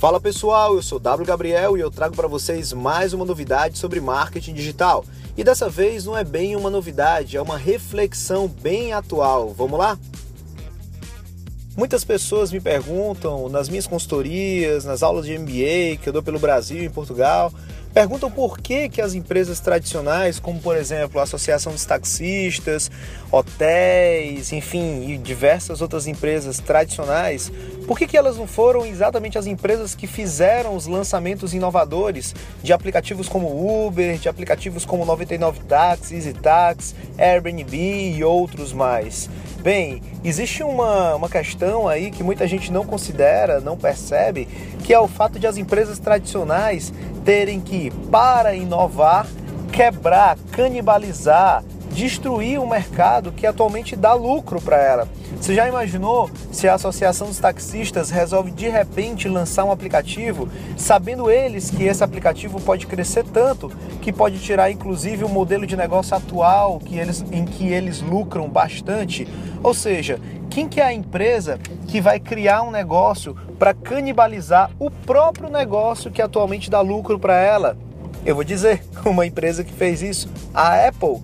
[0.00, 4.00] Fala pessoal, eu sou W Gabriel e eu trago para vocês mais uma novidade sobre
[4.00, 5.04] marketing digital.
[5.36, 9.50] E dessa vez não é bem uma novidade, é uma reflexão bem atual.
[9.50, 9.98] Vamos lá?
[11.80, 16.38] Muitas pessoas me perguntam nas minhas consultorias, nas aulas de MBA que eu dou pelo
[16.38, 17.50] Brasil e em Portugal,
[17.94, 22.90] perguntam por que, que as empresas tradicionais, como por exemplo a Associação dos Taxistas,
[23.32, 27.50] hotéis, enfim, e diversas outras empresas tradicionais,
[27.86, 32.74] por que, que elas não foram exatamente as empresas que fizeram os lançamentos inovadores de
[32.74, 39.30] aplicativos como Uber, de aplicativos como 99 Taxi, Easy Tax, Airbnb e outros mais?
[39.62, 44.48] Bem, existe uma, uma questão aí que muita gente não considera, não percebe,
[44.82, 46.90] que é o fato de as empresas tradicionais
[47.26, 49.26] terem que, para inovar,
[49.70, 55.08] quebrar, canibalizar, destruir o mercado que atualmente dá lucro para ela.
[55.40, 61.30] Você já imaginou se a Associação dos Taxistas resolve de repente lançar um aplicativo, sabendo
[61.30, 66.16] eles que esse aplicativo pode crescer tanto que pode tirar inclusive o modelo de negócio
[66.16, 69.26] atual que eles, em que eles lucram bastante?
[69.62, 70.18] Ou seja,
[70.48, 76.10] quem que é a empresa que vai criar um negócio para canibalizar o próprio negócio
[76.10, 77.76] que atualmente dá lucro para ela?
[78.24, 81.20] Eu vou dizer, uma empresa que fez isso, a Apple.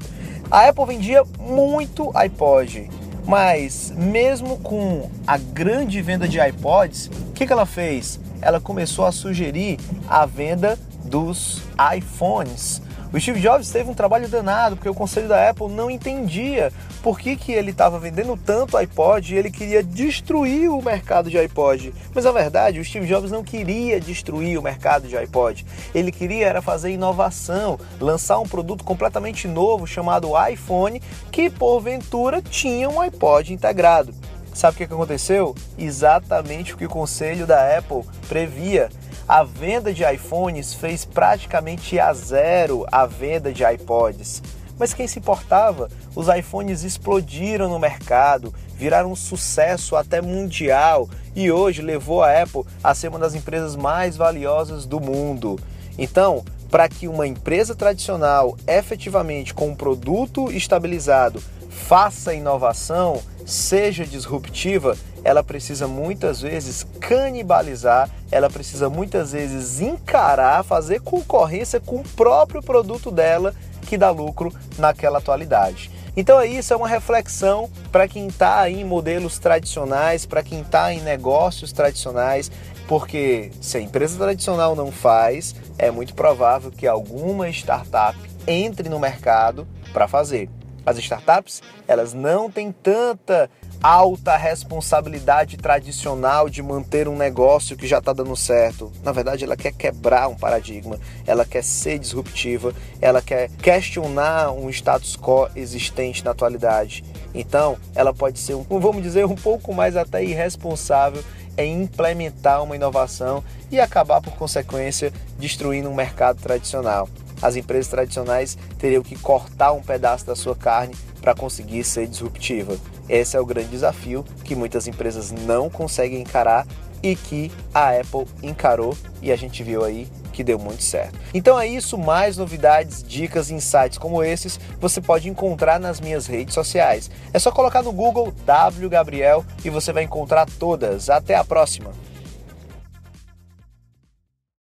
[0.51, 2.89] A Apple vendia muito iPod,
[3.27, 8.21] mas mesmo com a grande venda de iPods, o que, que ela fez?
[8.41, 11.63] Ela começou a sugerir a venda dos
[11.97, 12.81] iPhones.
[13.13, 17.19] O Steve Jobs teve um trabalho danado, porque o conselho da Apple não entendia por
[17.19, 21.95] que, que ele estava vendendo tanto iPod e ele queria destruir o mercado de iPod.
[22.13, 25.65] Mas na verdade, o Steve Jobs não queria destruir o mercado de iPod.
[25.95, 32.89] Ele queria era fazer inovação, lançar um produto completamente novo chamado iPhone, que porventura tinha
[32.89, 34.13] um iPod integrado.
[34.53, 35.55] Sabe o que aconteceu?
[35.79, 38.89] Exatamente o que o conselho da Apple previa
[39.29, 44.43] a venda de iPhones fez praticamente a zero a venda de iPods.
[44.79, 45.91] Mas quem se importava?
[46.15, 52.63] Os iPhones explodiram no mercado, viraram um sucesso até mundial e hoje levou a Apple
[52.85, 55.59] a ser uma das empresas mais valiosas do mundo.
[55.99, 64.97] Então, para que uma empresa tradicional efetivamente com um produto estabilizado faça inovação, seja disruptiva,
[65.27, 72.63] ela precisa muitas vezes canibalizar, ela precisa muitas vezes encarar, fazer concorrência com o próprio
[72.63, 75.91] produto dela que dá lucro naquela atualidade.
[76.17, 80.95] Então é isso, é uma reflexão para quem está em modelos tradicionais, para quem está
[80.95, 82.49] em negócios tradicionais,
[82.87, 88.17] porque se a empresa tradicional não faz, é muito provável que alguma startup
[88.47, 90.49] entre no mercado para fazer.
[90.87, 93.51] As startups, elas não têm tanta
[93.87, 98.91] alta responsabilidade tradicional de manter um negócio que já está dando certo.
[99.01, 104.69] Na verdade, ela quer quebrar um paradigma, ela quer ser disruptiva, ela quer questionar um
[104.71, 107.05] status quo existente na atualidade.
[107.33, 111.23] Então, ela pode ser, um, vamos dizer, um pouco mais até irresponsável
[111.57, 117.09] em implementar uma inovação e acabar, por consequência, destruindo um mercado tradicional
[117.43, 122.77] as empresas tradicionais teriam que cortar um pedaço da sua carne para conseguir ser disruptiva.
[123.09, 126.67] Esse é o grande desafio que muitas empresas não conseguem encarar
[127.03, 131.19] e que a Apple encarou e a gente viu aí que deu muito certo.
[131.33, 136.55] Então é isso, mais novidades, dicas, insights como esses você pode encontrar nas minhas redes
[136.55, 137.11] sociais.
[137.33, 141.09] É só colocar no Google W Gabriel e você vai encontrar todas.
[141.09, 141.91] Até a próxima.